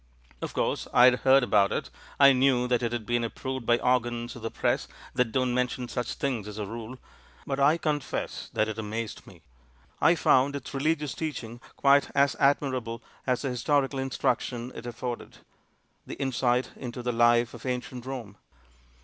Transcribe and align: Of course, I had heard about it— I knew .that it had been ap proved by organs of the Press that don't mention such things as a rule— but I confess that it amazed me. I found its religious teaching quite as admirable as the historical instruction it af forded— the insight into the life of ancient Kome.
Of 0.41 0.55
course, 0.55 0.87
I 0.93 1.05
had 1.05 1.19
heard 1.19 1.43
about 1.43 1.71
it— 1.71 1.91
I 2.29 2.33
knew 2.33 2.67
.that 2.67 2.81
it 2.81 2.91
had 2.91 3.05
been 3.05 3.23
ap 3.23 3.35
proved 3.35 3.67
by 3.67 3.77
organs 3.77 4.35
of 4.35 4.41
the 4.41 4.49
Press 4.49 4.87
that 5.13 5.31
don't 5.31 5.53
mention 5.53 5.87
such 5.87 6.15
things 6.15 6.47
as 6.47 6.57
a 6.57 6.65
rule— 6.65 6.97
but 7.45 7.59
I 7.59 7.77
confess 7.77 8.49
that 8.53 8.67
it 8.67 8.79
amazed 8.79 9.27
me. 9.27 9.43
I 10.01 10.15
found 10.15 10.55
its 10.55 10.73
religious 10.73 11.13
teaching 11.13 11.61
quite 11.75 12.09
as 12.15 12.35
admirable 12.39 13.03
as 13.27 13.43
the 13.43 13.49
historical 13.49 13.99
instruction 13.99 14.71
it 14.73 14.87
af 14.87 14.95
forded— 14.95 15.37
the 16.07 16.15
insight 16.15 16.71
into 16.75 17.03
the 17.03 17.11
life 17.11 17.53
of 17.53 17.63
ancient 17.67 18.03
Kome. 18.03 18.37